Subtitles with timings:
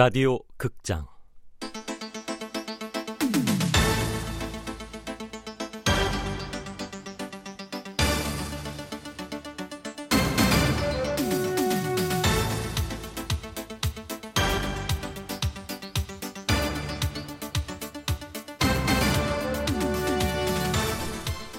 [0.00, 1.06] 라디오 극장.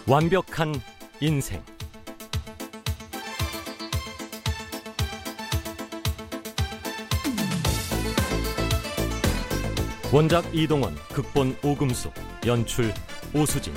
[0.08, 0.74] 완벽한
[1.20, 1.64] 인생
[10.14, 12.14] 원작 이동원, 극본 오금숙,
[12.46, 12.94] 연출
[13.34, 13.74] 오수진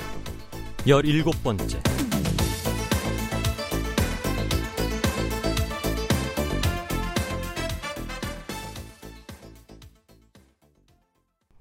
[0.85, 1.81] 열일곱 번째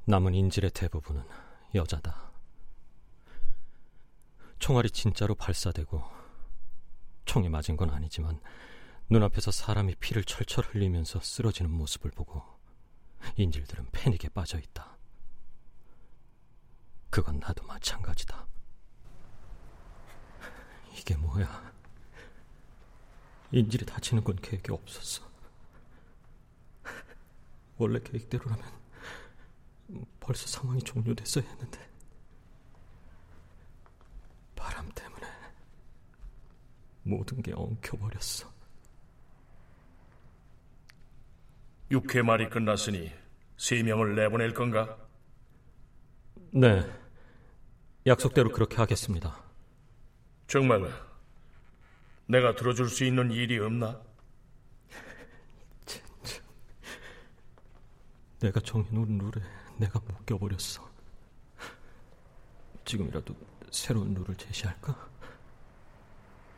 [0.07, 1.23] 남은 인질의 대부분은
[1.77, 2.33] 여자다.
[4.59, 6.03] 총알이 진짜로 발사되고
[7.27, 8.41] 총에 맞은 건 아니지만
[9.09, 12.54] 눈앞에서 사람이 피를 철철 흘리면서 쓰러지는 모습을 보고
[13.37, 14.97] 인질들은 패닉에 빠져 있다.
[17.11, 18.47] 그건 나도 마찬가지다.
[20.99, 21.73] 이게 뭐야?
[23.53, 25.29] 인질이 다치는 건 계획이 없었어.
[27.77, 28.65] 원래 계획대로라면
[30.21, 31.91] 벌써 상황이 종료됐어야 했는데.
[34.57, 35.27] 바람 때문에
[37.03, 38.54] 모든 게 엉켜버렸어.
[41.91, 43.13] 육회 말이 끝났으니
[43.57, 44.97] 세 명을 내보낼 건가?
[46.53, 46.85] 네.
[48.07, 49.43] 약속대로 그렇게 하겠습니다.
[50.47, 50.91] 정말
[52.27, 54.01] 내가 들어줄 수 있는 일이 없나?
[58.41, 59.43] 내가 정해놓은 룰에
[59.79, 60.87] 내가 묶여버렸어.
[62.85, 63.35] 지금이라도
[63.71, 65.09] 새로운 룰을 제시할까?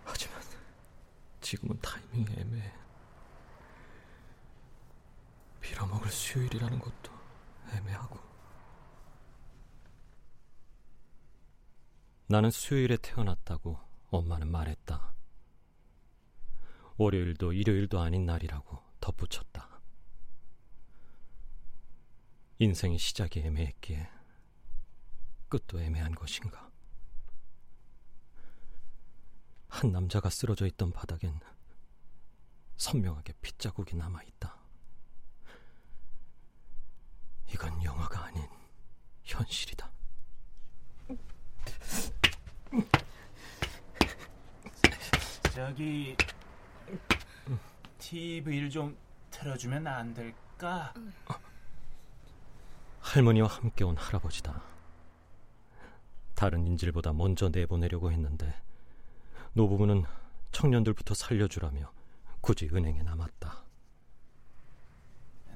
[0.04, 0.40] 하지만
[1.40, 2.72] 지금은 타이밍이 애매해.
[5.66, 7.12] 빌어먹을 수요일이라는 것도
[7.72, 8.18] 애매하고.
[12.28, 13.78] 나는 수요일에 태어났다고
[14.10, 15.14] 엄마는 말했다.
[16.98, 19.80] 월요일도 일요일도 아닌 날이라고 덧붙였다.
[22.58, 24.08] 인생의 시작이 애매했기에
[25.48, 26.70] 끝도 애매한 것인가?
[29.68, 31.38] 한 남자가 쓰러져 있던 바닥엔
[32.76, 34.55] 선명하게 핏자국이 남아 있다.
[37.66, 38.46] 이건 영화가 아닌
[39.24, 39.90] 현실이다.
[45.52, 46.16] 저기
[47.98, 48.96] TV를 좀
[49.30, 50.94] 틀어주면 안 될까?
[53.00, 54.62] 할머니와 함께 온 할아버지다.
[56.36, 58.62] 다른 인질보다 먼저 내보내려고 했는데
[59.54, 60.04] 노부부는
[60.52, 61.92] 청년들부터 살려주라며
[62.40, 63.64] 굳이 은행에 남았다.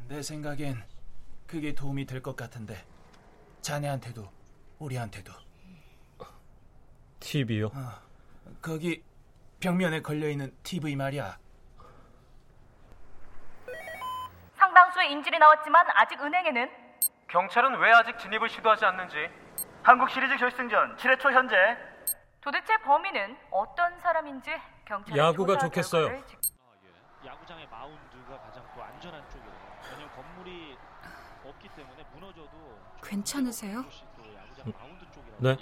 [0.09, 0.83] 내 생각엔
[1.51, 2.85] 그게 도움이 될 것 같은데
[3.63, 4.31] 자네한테도
[4.79, 5.33] 우리한테도
[7.19, 7.67] TV요?
[7.67, 7.71] 어,
[8.63, 9.03] 거기
[9.59, 11.37] 벽면에 걸려있는 TV 말이야
[14.55, 16.71] 상당수의 인질이 나왔지만 아직 은행에는
[17.29, 19.17] 경찰은 왜 아직 진입을 시도하지 않는지
[19.83, 21.57] 한국 시리즈 결승전 7회 초 현재
[22.41, 24.51] 도대체 범인은 어떤 사람인지
[24.85, 26.25] 경찰이 야구가 좋겠어요.
[26.27, 26.39] 직-
[27.27, 29.53] 야구장의 마운드가 가장 또 안전한 쪽이에요.
[29.91, 30.77] 왜냐면 건물이
[33.03, 33.85] 괜찮으세요?
[34.65, 35.37] 마운드 쪽이라.
[35.39, 35.57] 네.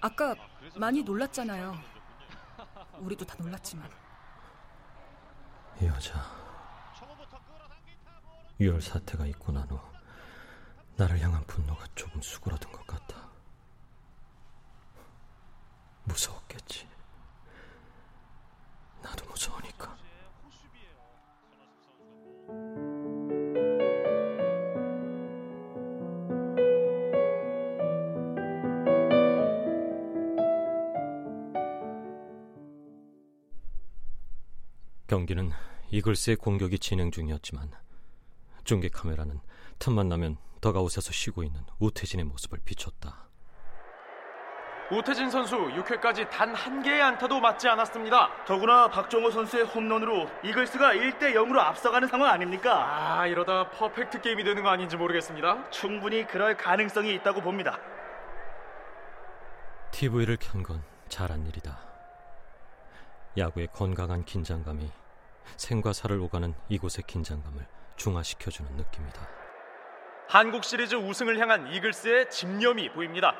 [0.00, 0.34] 아까
[0.76, 1.74] 많이 놀랐잖아요.
[2.98, 3.88] 우리도 다 놀랐지만.
[5.80, 6.20] 이 여자
[8.60, 9.80] 유혈 사태가 있고 난 후
[10.96, 13.30] 나를 향한 분노가 조금 수그러든 것 같아.
[16.04, 16.86] 무서웠겠지.
[35.32, 35.50] 경기는
[35.90, 37.70] 이글스의 공격이 진행 중이었지만
[38.64, 39.40] 중계 카메라는
[39.78, 43.28] 틈만 나면 더가웃에서 쉬고 있는 우태진의 모습을 비췄다.
[44.90, 48.44] 우태진 선수 6회까지 단 한 개의 안타도 맞지 않았습니다.
[48.44, 53.18] 더구나 박정호 선수의 홈런으로 이글스가 1대 0으로 앞서가는 상황 아닙니까?
[53.20, 55.70] 아 이러다 퍼펙트 게임이 되는 거 아닌지 모르겠습니다.
[55.70, 57.78] 충분히 그럴 가능성이 있다고 봅니다.
[59.92, 61.78] TV를 켠 건 잘한 일이다.
[63.38, 64.90] 야구의 건강한 긴장감이
[65.56, 67.66] 생과 사를 오가는 이곳의 긴장감을
[67.96, 69.20] 중화시켜주는 느낌이다.
[70.28, 73.34] 한국 시리즈 우승을 향한 이글스의 집념이 보입니다.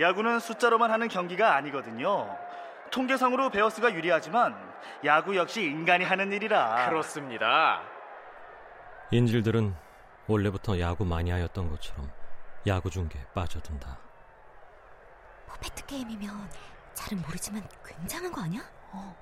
[0.00, 2.36] 야구는 숫자로만 하는 경기가 아니거든요.
[2.90, 4.56] 통계상으로 베어스가 유리하지만
[5.04, 6.88] 야구 역시 인간이 하는 일이라.
[6.88, 7.82] 그렇습니다.
[9.10, 9.74] 인질들은
[10.26, 12.10] 원래부터 야구 마니아였던 것처럼
[12.66, 13.98] 야구 중계에 빠져든다.
[15.46, 16.50] 포페트 게임이면
[16.94, 18.62] 잘은 모르지만 굉장한 거 아니야?
[18.92, 19.14] 어,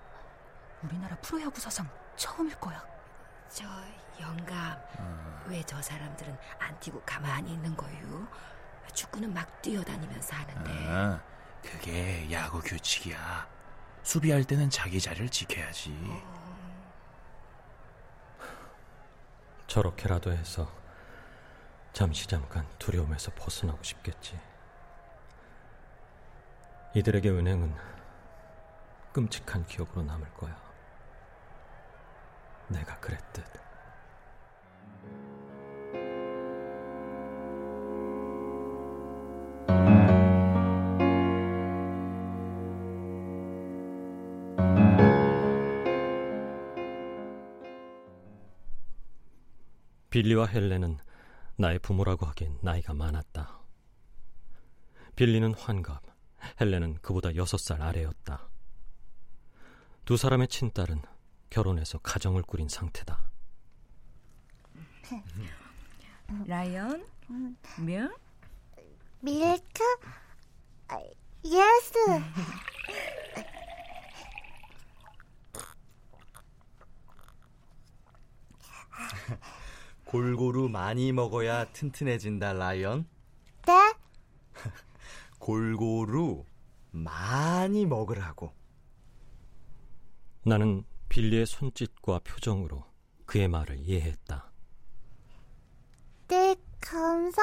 [0.82, 1.86] 우리나라 프로야구 사상
[2.16, 2.84] 처음일 거야.
[3.48, 3.64] 저
[4.20, 4.78] 영감,
[5.46, 8.26] 왜저 사람들은 안 뛰고 가만히 있는 거요?
[8.94, 10.70] 축구는 막 뛰어다니면서 하는데.
[10.88, 11.20] 아,
[11.62, 13.46] 그게 야구 규칙이야.
[14.02, 16.22] 수비할 때는 자기 자리를 지켜야지.
[19.66, 20.70] 저렇게라도 해서
[21.92, 24.38] 잠시 잠깐 두려움에서 벗어나고 싶겠지.
[26.94, 27.74] 이들에게 은행은
[29.12, 30.71] 끔찍한 기억으로 남을 거야.
[32.68, 33.44] 내가 그랬듯.
[50.10, 50.98] 빌리와 헬렌은
[51.56, 53.58] 나의 부모라고 하기엔 나이가 많았다.
[55.16, 56.02] 빌리는 환갑,
[56.60, 58.46] 헬렌은 그보다 여섯 살 아래였다.
[60.04, 61.00] 두 사람의 친딸은
[61.52, 63.20] 결혼해서 가정을 꾸린 상태다.
[66.46, 67.06] 라이언?
[67.78, 68.10] Meal?
[69.20, 69.82] Milk?
[71.44, 71.98] Yes.
[80.06, 83.06] 골고루 많이 먹어야 튼튼해진다, 라이언.
[83.66, 83.92] 네?
[85.38, 86.46] 골고루
[86.92, 88.54] 많이 먹으라고.
[90.44, 92.86] 나는 빌리의 손짓과 표정으로
[93.26, 94.50] 그의 말을 이해했다.
[96.28, 97.42] 네, 감사.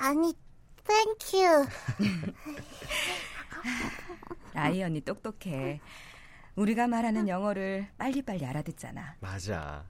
[0.00, 0.32] 아니,
[0.82, 1.66] thank you.
[4.54, 5.82] 라이언이 똑똑해.
[6.56, 9.16] 우리가 말하는 영어를 빨리빨리 알아듣잖아.
[9.20, 9.86] 맞아.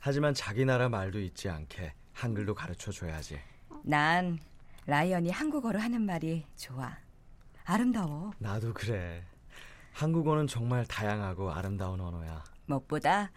[0.00, 3.38] 하지만 자기 나라 말도 잊지 않게 한글도 가르쳐 줘야지.
[3.84, 4.40] 난
[4.86, 6.96] 라이언이 한국어로 하는 말이 좋아.
[7.64, 8.32] 아름다워.
[8.40, 9.24] 나도 그래.
[9.94, 12.42] 한국어는 정말 다양하고 아름다운 언어야.
[12.66, 13.30] 무엇보다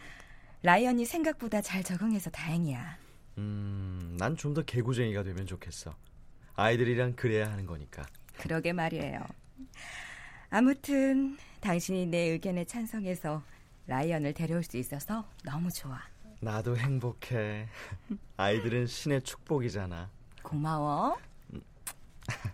[0.63, 2.97] 라이언이 생각보다 잘 적응해서 다행이야.
[3.37, 5.95] 음, 난 좀 더 개구쟁이가 되면 좋겠어.
[6.55, 8.03] 아이들이랑 그래야 하는 거니까.
[8.39, 9.19] 그러게 말이에요.
[10.49, 13.43] 아무튼 당신이 내 의견에 찬성해서
[13.85, 15.99] 라이언을 데려올 수 있어서 너무 좋아.
[16.41, 17.67] 나도 행복해.
[18.37, 20.09] 아이들은 신의 축복이잖아.
[20.41, 21.17] 고마워.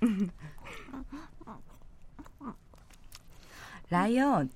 [3.97, 4.49] 라이언,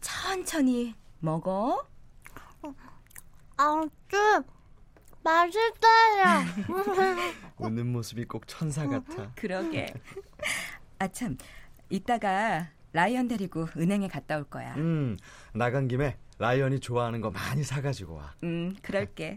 [0.00, 1.86] 천천히 먹어.
[3.58, 4.44] 아, 좀
[5.22, 6.46] 맛있어요.
[7.58, 9.30] 웃는 모습이 꼭 천사 같아.
[9.34, 9.92] 그러게.
[10.98, 11.36] 아, 참.
[11.90, 14.74] 이따가 라이언 데리고 은행에 갔다 올 거야.
[14.76, 15.18] 음,
[15.52, 18.34] 나간 김에 라이언이 좋아하는 거 많이 사가지고 와.
[18.42, 19.36] 음, 그럴게.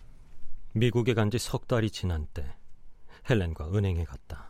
[0.72, 2.56] 미국에 간 지 석 달이 지난 때
[3.28, 4.48] 헬렌과 은행에 갔다.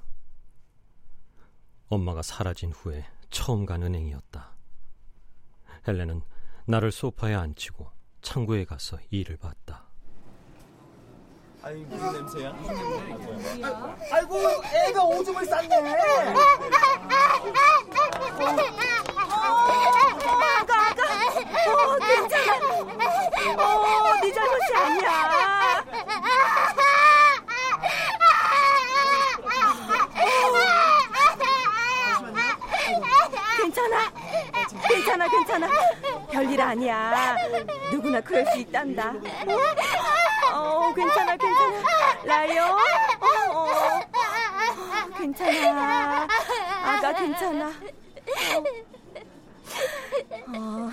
[1.89, 4.53] 엄마가 사라진 후에 처음 간 은행이었다.
[5.89, 6.23] 헬렌은
[6.67, 7.91] 나를 소파에 앉히고
[8.21, 9.83] 창구에 가서 일을 봤다.
[11.63, 12.53] 아이 무슨 냄새야?
[12.53, 12.75] 무슨
[13.39, 13.97] 냄새야?
[14.13, 15.77] 아이고 애가 오줌을 쌌네.
[20.61, 21.03] 아가 아가.
[21.73, 22.57] 어 괜찮아.
[23.57, 25.83] 어 네 잘못이 아니야.
[33.57, 34.13] 괜찮아.
[35.29, 35.69] 괜찮아 괜찮아.
[36.31, 37.37] 별일 아니야.
[37.91, 39.13] 누구나 그럴 수 있단다.
[40.53, 41.83] 어 괜찮아 괜찮아.
[42.25, 42.71] 라이언.
[42.71, 42.77] 어,
[43.53, 43.71] 어.
[45.19, 46.27] 괜찮아.
[46.85, 47.69] 아가 괜찮아.
[50.49, 50.55] 어.
[50.57, 50.91] 어.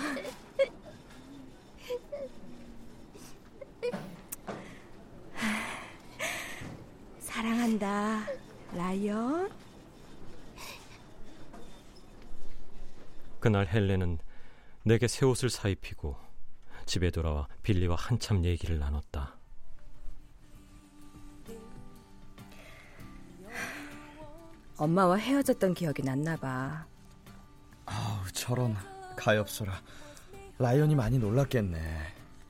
[7.20, 8.26] 사랑한다,
[8.74, 9.50] 라이언.
[13.50, 14.18] 그날 헬렌은
[14.84, 16.16] 내게 새 옷을 사 입히고
[16.86, 19.36] 집에 돌아와 빌리와 한참 얘기를 나눴다.
[24.76, 26.86] 엄마와 헤어졌던 기억이 났나 봐.
[27.86, 28.76] 아우 저런
[29.16, 29.82] 가엾어라.
[30.56, 31.80] 라이언이 많이 놀랐겠네.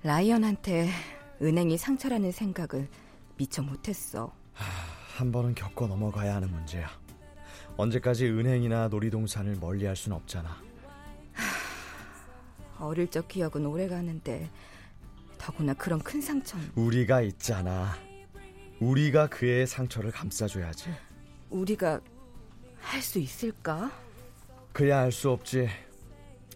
[0.03, 0.91] 라이언한테
[1.41, 2.91] 은행이 상처라는 생각을
[3.39, 4.31] 미처 못했어.
[5.17, 6.91] 한 번은 겪어 넘어가야 하는 문제야.
[7.79, 10.69] 언제까지 은행이나 놀이동산을 멀리할 순 없잖아.
[12.81, 14.51] 어릴 적 기억은 오래 가는데
[15.39, 17.95] 더구나 그런 큰 상처는 우리가 있잖아.
[18.81, 20.91] 우리가 그의 상처를 감싸줘야지.
[21.51, 22.01] 우리가
[22.81, 23.91] 할 수 있을까?
[24.73, 25.69] 그야 알수 없지.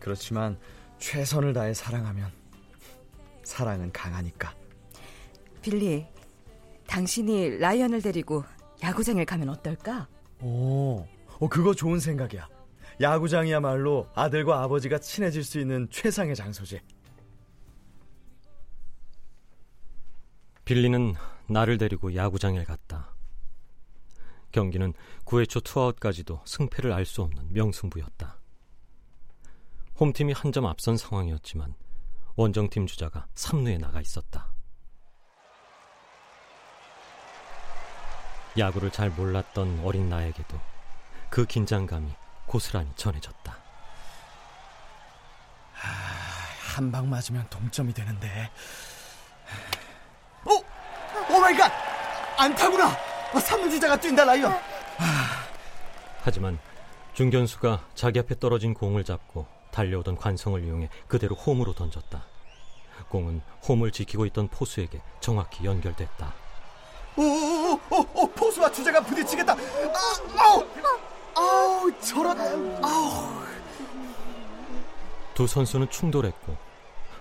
[0.01, 0.59] 그렇지만
[0.99, 2.31] 최선을 다해 사랑하면
[3.43, 4.55] 사랑은 강하니까.
[5.61, 6.07] 빌리,
[6.87, 8.45] 당신이 라이언을 데리고
[8.83, 10.09] 야구장에 가면 어떨까?
[10.41, 11.07] 오,
[11.39, 12.49] 어, 그거 좋은 생각이야.
[13.01, 16.81] 야구장이야말로 아들과 아버지가 친해질 수 있는 최상의 장소지.
[20.65, 21.15] 빌리는
[21.49, 23.15] 나를 데리고 야구장에 갔다.
[24.53, 28.39] 경기는 9회 초 투아웃까지도 승패를 알 수 없는 명승부였다.
[30.01, 31.75] 홈팀이 한 점 앞선 상황이었지만
[32.37, 34.55] 원정팀 주자가 3루에 나가 있었다.
[38.57, 40.59] 야구를 잘 몰랐던 어린 나에게도
[41.29, 42.09] 그 긴장감이
[42.55, 43.57] 고스란히 전해졌다.
[45.75, 48.49] 한 방 맞으면 동점이 되는데.
[50.45, 50.63] 오,
[51.35, 51.73] oh my God!
[52.39, 52.97] 안타구나!
[53.35, 54.57] 어, 삼루주자가 뛴다, 라이언!
[56.23, 56.59] 하지만
[57.15, 62.23] 중견수가 자기 앞에 떨어진 공을 잡고 달려오던 관성을 이용해 그대로 홈으로 던졌다.
[63.09, 66.33] 공은 홈을 지키고 있던 포수에게 정확히 연결됐다.
[67.17, 69.55] 오, 오, 오, 오, 포수와 주자가 부딪히겠다!
[75.45, 76.57] 두 선수는 충돌했고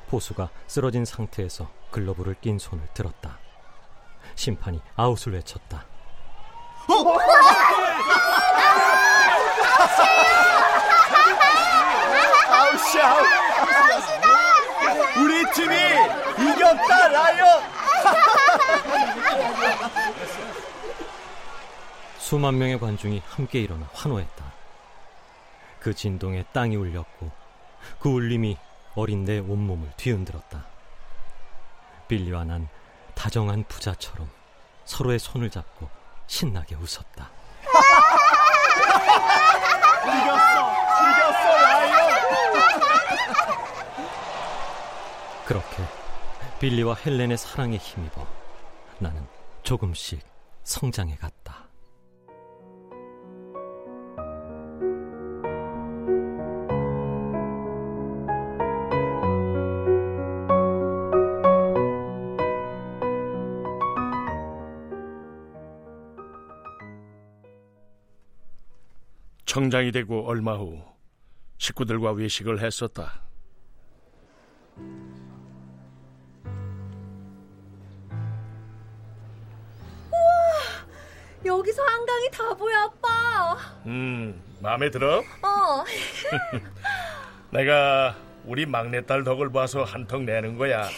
[0.08, 3.38] 포수가 쓰러진 상태에서 글러브를 낀 손을 들었다.
[4.36, 5.84] 심판이 아웃을 외쳤다.
[12.48, 13.25] 아웃이 아웃!
[15.18, 15.75] 우리 팀이
[16.50, 17.46] 이겼다, 라이언!
[22.20, 24.46] 수만 명의 관중이 함께 일어나 환호했다.
[25.82, 27.42] 그 진동에 땅이 울렸고
[27.99, 28.57] 그 울림이
[28.95, 30.65] 어린 내 온몸을 뒤흔들었다.
[32.07, 32.67] 빌리와 난
[33.15, 34.29] 다정한 부자처럼
[34.85, 35.89] 서로의 손을 잡고
[36.27, 37.31] 신나게 웃었다.
[40.05, 40.71] 이겼어!
[41.09, 42.03] 이겼어, 라이언!
[45.45, 45.83] 그렇게
[46.59, 48.25] 빌리와 헬렌의 사랑에 힘입어
[48.99, 49.27] 나는
[49.63, 50.21] 조금씩
[50.63, 51.42] 성장해 갔다.
[69.53, 70.81] 청장이 되고 얼마 후
[71.60, 73.22] 식구들과 외식을 했었다.
[81.45, 83.55] 여기서 한강이 다 보여, 아빠.
[83.86, 85.19] 음, 마음에 들어?
[85.19, 85.83] 어.
[87.53, 90.89] 내가 우리 막내딸 덕을 봐서 한턱 내는 거야.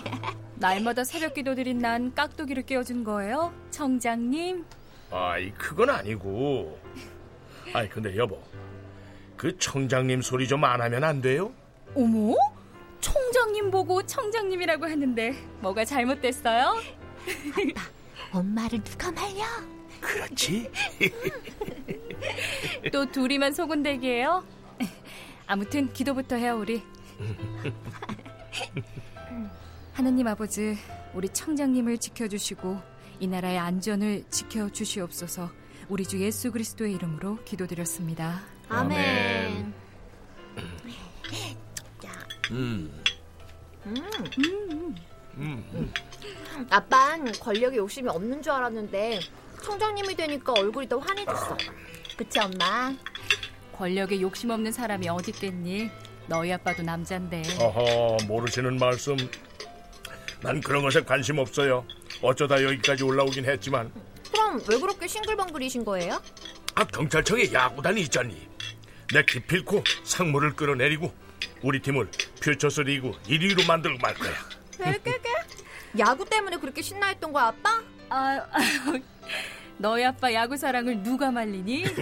[0.56, 3.54] 날마다 새벽 기도 드린 난 깍두기를 깨워준 거예요?
[3.70, 4.66] 청장님?
[5.10, 6.78] 아이, 그건 아니고.
[7.72, 8.40] 아이, 근데 여보.
[9.36, 11.52] 그 청장님 소리 좀 안 하면 안 돼요?
[11.94, 12.34] 어머?
[13.00, 16.76] 총장님 보고 청장님이라고 하는데 뭐가 잘못됐어요?
[18.32, 19.44] 엄마를 누가 말려?
[20.00, 20.70] 그렇지.
[22.92, 24.44] 또 둘이만 소곤대기예요?
[25.46, 26.82] 아무튼 기도부터 해요 우리.
[29.92, 30.76] 하느님 아버지,
[31.14, 32.80] 우리 청장님을 지켜주시고
[33.20, 35.50] 이 나라의 안전을 지켜주시옵소서.
[35.88, 38.40] 우리 주 예수 그리스도의 이름으로 기도드렸습니다.
[38.68, 39.72] 아멘.
[42.50, 43.02] 음.
[43.86, 44.94] 음.
[45.36, 45.92] 음.
[46.70, 49.20] 아빤 권력에 욕심이 없는 줄 알았는데
[49.62, 51.56] 청장님이 되니까 얼굴이 더 환해졌어.
[52.16, 52.94] 그치 엄마?
[53.76, 55.90] 권력에 욕심 없는 사람이 어딨겠니?
[56.26, 57.42] 너희 아빠도 남잔데.
[57.58, 59.16] 어허, 모르시는 말씀.
[60.40, 61.84] 난 그런 것에 관심 없어요.
[62.20, 63.90] 어쩌다 여기까지 올라오긴 했지만.
[64.52, 66.20] 그럼 왜 그렇게 싱글벙글이신 거예요?
[66.74, 68.46] 아, 경찰청에 야구단이 있잖니.
[69.14, 71.10] 내 기필코 상무를 끌어내리고
[71.62, 72.10] 우리 팀을
[72.42, 74.34] 퓨처스 리그 1위로 만들고 말 거야.
[74.76, 75.30] 깨깨깨?
[75.98, 77.82] 야구 때문에 그렇게 신나했던 거야 아빠?
[78.10, 78.46] 아,
[79.78, 81.84] 너희 아빠 야구 사랑을 누가 말리니?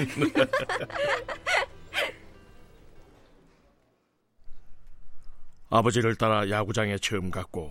[5.70, 7.70] 아버지를 따라 야구장에 처음 갔고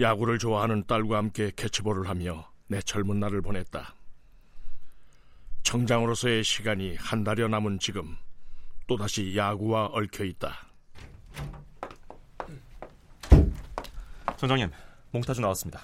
[0.00, 3.94] 야구를 좋아하는 딸과 함께 캐치볼을 하며 내 젊은 날을 보냈다.
[5.70, 8.16] 청장으로서의 시간이 한 달여 남은 지금
[8.88, 10.66] 또다시 야구와 얽혀 있다.
[14.36, 14.68] 청장님,
[15.12, 15.80] 몽타주 나왔습니다.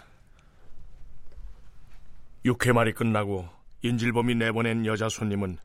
[2.45, 3.49] 6회 말이 끝나고
[3.83, 5.57] 인질범이 내보낸 여자 손님은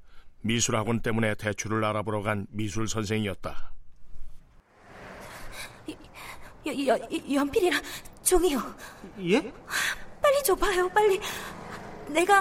[0.42, 3.74] 미술학원 때문에 대출을 알아보러 간 미술 선생이었다.
[6.68, 7.00] 여, 여,
[7.34, 7.82] 연필이랑
[8.22, 8.76] 종이요.
[9.22, 9.54] 예?
[10.22, 11.20] 빨리 줘봐요, 빨리.
[12.08, 12.40] 내가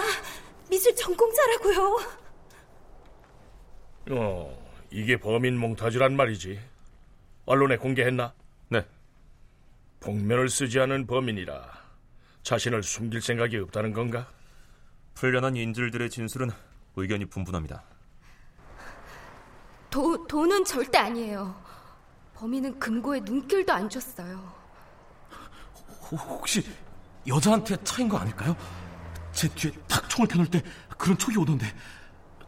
[0.70, 1.98] 미술 전공자라고요.
[4.12, 6.60] 어, 이게 범인 몽타주란 말이지.
[7.44, 8.32] 언론에 공개했나?
[8.68, 8.86] 네.
[9.98, 11.68] 복면을 쓰지 않은 범인이라
[12.44, 14.28] 자신을 숨길 생각이 없다는 건가?
[15.14, 16.50] 풀려난 인질들의 진술은
[16.96, 17.82] 의견이 분분합니다.
[19.90, 21.60] 도, 도는 절대 아니에요.
[22.34, 24.60] 범인은 금고에 눈길도 안 줬어요.
[26.12, 26.64] 혹시
[27.26, 28.56] 여자한테 차인 거 아닐까요?
[29.40, 30.62] 제 뒤에 탁 총을 펴놓을 때
[30.99, 31.64] 그런 촉이 오던데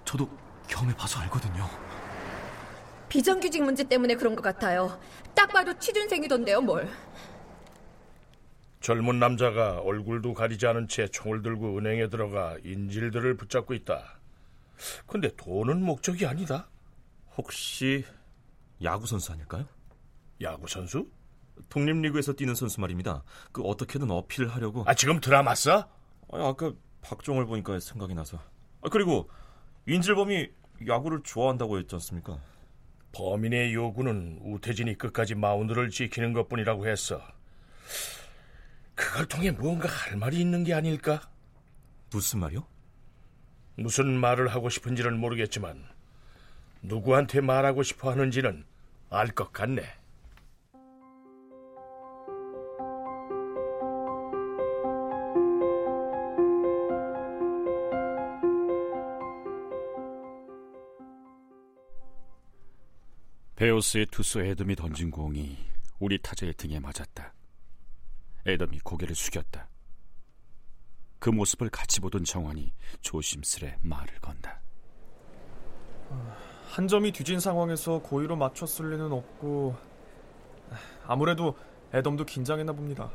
[0.04, 0.28] 저도
[0.68, 1.66] 경험해 봐서 알거든요.
[3.08, 5.00] 비정규직 문제 때문에 그런 것 같아요.
[5.34, 6.90] 딱 봐도 취준생이던데요, 뭘.
[8.82, 14.18] 젊은 남자가 얼굴도 가리지 않은 채 총을 들고 은행에 들어가 인질들을 붙잡고 있다.
[15.06, 16.68] 근데 돈은 목적이 아니다.
[17.38, 18.04] 혹시
[18.82, 19.64] 야구 선수 아닐까요?
[20.42, 21.08] 야구 선수?
[21.70, 23.22] 독립리그에서 뛰는 선수 말입니다.
[23.50, 24.84] 그 어떻게든 어필하려고.
[24.86, 26.01] 아 지금 드라마 써?
[26.32, 26.72] 아니 아까
[27.02, 28.38] 박종을 보니까 생각이 나서.
[28.80, 29.30] 아 그리고
[29.86, 30.50] 인질범이
[30.88, 32.38] 야구를 좋아한다고 했지 않습니까?
[33.12, 37.20] 범인의 요구는 우태진이 끝까지 마운드를 지키는 것뿐이라고 했어.
[38.94, 41.20] 그걸 통해 무언가 할 말이 있는 게 아닐까?
[42.10, 42.66] 무슨 말이요?
[43.76, 45.84] 무슨 말을 하고 싶은지는 모르겠지만
[46.82, 48.64] 누구한테 말하고 싶어 하는지는
[49.10, 49.82] 알 것 같네.
[63.62, 65.56] 베오스의 투수 애덤이 던진 공이
[66.00, 67.32] 우리 타자의 등에 맞았다.
[68.44, 69.68] 애덤이 고개를 숙였다.
[71.20, 74.60] 그 모습을 같이 보던 정환이 조심스레 말을 건다.
[76.72, 79.76] 한 점이 뒤진 상황에서 고의로 맞췄을 리는 없고
[81.06, 81.56] 아무래도
[81.94, 83.12] 애덤도 긴장했나 봅니다.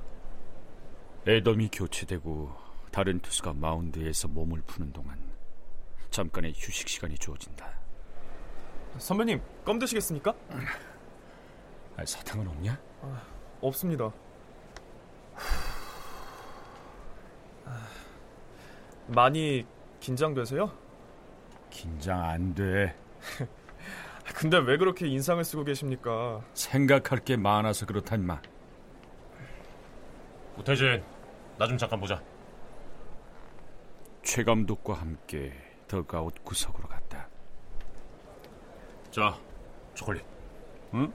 [1.27, 2.55] 애덤이 교체되고
[2.93, 5.19] 다른 투수가 마운드에서 몸을 푸는 동안
[6.09, 7.76] 잠깐의 휴식 시간이 주어진다.
[8.99, 10.33] 선배님, 껌 드시겠습니까?
[11.95, 12.79] 아, 사탕은 없냐?
[13.01, 13.21] 아,
[13.61, 14.11] 없습니다.
[19.07, 19.65] 많이
[19.99, 20.71] 긴장되세요?
[21.69, 22.95] 긴장 안 돼.
[24.35, 26.41] 근데 왜 그렇게 인상을 쓰고 계십니까?
[26.53, 28.41] 생각할 게 많아서 그렇다 임마.
[30.57, 31.03] 우태진,
[31.57, 32.21] 나 좀 잠깐 보자.
[34.23, 35.53] 최 감독과 함께
[35.87, 36.96] 더가웃 구석으로 갔다.
[39.17, 39.35] 자,
[39.95, 40.23] 초콜릿.
[40.93, 41.11] 응?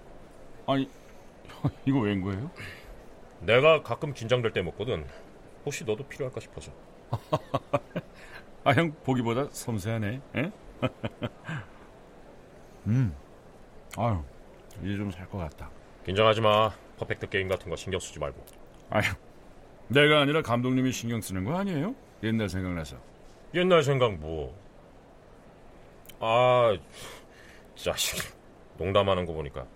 [0.66, 0.90] 아니,
[1.86, 2.50] 이거 웬 거예요?
[3.42, 5.06] 내가 가끔 긴장될 때 먹거든.
[5.64, 6.72] 혹시 너도 필요할까 싶어서.
[8.64, 10.20] 아, 형 보기보다 섬세하네.
[10.36, 10.52] 에?
[12.88, 13.14] 음.
[13.96, 14.20] 아유,
[14.82, 15.70] 이제 좀 살 것 같다.
[16.04, 16.70] 긴장하지 마.
[16.98, 18.44] 퍼펙트 게임 같은 거 신경 쓰지 말고.
[18.90, 19.04] 아유,
[19.86, 21.94] 내가 아니라 감독님이 신경 쓰는 거 아니에요?
[22.24, 22.96] 옛날 생각나서.
[23.54, 24.58] 옛날 생각 뭐?
[26.20, 26.76] 아,
[27.74, 28.34] 자식.
[28.78, 29.66] 농담하는 거 보니까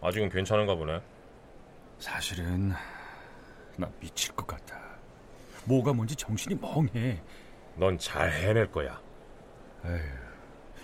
[0.00, 1.00] 아직은 괜찮은가 보네.
[1.98, 2.72] 사실은
[3.76, 4.78] 나 미칠 것 같아.
[5.64, 7.22] 뭐가 뭔지 정신이 멍해.
[7.76, 9.00] 넌 잘 해낼 거야.
[9.84, 9.98] 에휴,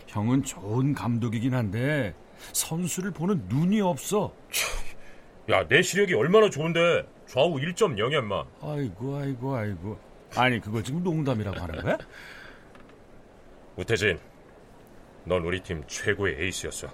[0.06, 2.14] 형은 좋은 감독이긴 한데
[2.52, 4.32] 선수를 보는 눈이 없어.
[5.50, 8.44] 야, 내 시력이 얼마나 좋은데 좌우 1.0이야, 인마.
[8.60, 9.98] 아이고, 아이고, 아이고.
[10.34, 11.98] 아니, 그걸 지금 농담이라고 하는 거야?
[13.76, 14.18] 우태진,
[15.26, 16.88] 넌 우리 팀 최고의 에이스였어.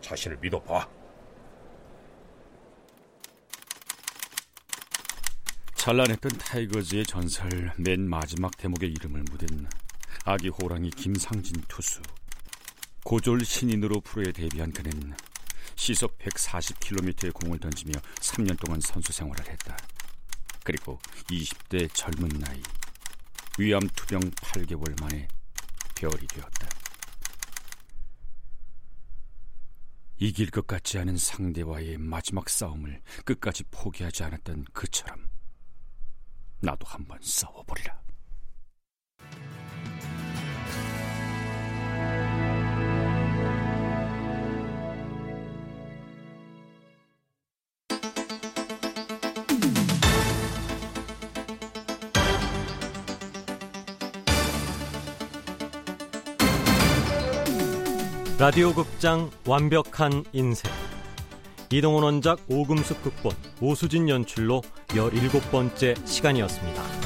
[0.00, 0.88] 자신을 믿어봐.
[5.74, 9.68] 찬란했던 타이거즈의 전설 맨 마지막 대목의 이름을 묻은
[10.24, 12.00] 아기 호랑이 김상진 투수.
[13.02, 15.12] 고졸 신인으로 프로에 데뷔한 그는
[15.74, 19.76] 시속 140km의 공을 던지며 3년 동안 선수 생활을 했다.
[20.62, 22.62] 그리고 20대 젊은 나이
[23.58, 25.26] 위암 투병 8개월 만에
[25.96, 26.79] 별이 되었다.
[30.22, 35.30] 이길 것 같지 않은 상대와의 마지막 싸움을 끝까지 포기하지 않았던 그처럼
[36.60, 37.98] 나도 한번 싸워보리라.
[58.40, 60.72] 라디오 극장 완벽한 인생
[61.70, 66.99] 이동훈 원작 오금숙 극본 오수진 연출로 17번째 시간이었습니다.